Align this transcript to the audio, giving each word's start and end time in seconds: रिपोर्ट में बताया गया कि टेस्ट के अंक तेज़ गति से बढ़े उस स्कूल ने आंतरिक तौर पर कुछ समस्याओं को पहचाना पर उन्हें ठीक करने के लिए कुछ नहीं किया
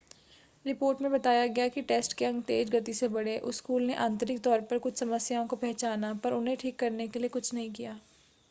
रिपोर्ट 0.65 1.01
में 1.01 1.11
बताया 1.11 1.45
गया 1.47 1.67
कि 1.67 1.81
टेस्ट 1.81 2.13
के 2.13 2.25
अंक 2.25 2.43
तेज़ 2.45 2.71
गति 2.71 2.93
से 2.93 3.07
बढ़े 3.07 3.37
उस 3.39 3.57
स्कूल 3.57 3.83
ने 3.83 3.95
आंतरिक 3.97 4.41
तौर 4.43 4.61
पर 4.61 4.79
कुछ 4.79 4.97
समस्याओं 4.99 5.47
को 5.47 5.55
पहचाना 5.57 6.13
पर 6.23 6.33
उन्हें 6.33 6.57
ठीक 6.57 6.79
करने 6.79 7.07
के 7.07 7.19
लिए 7.19 7.29
कुछ 7.29 7.53
नहीं 7.53 7.71
किया 7.71 7.99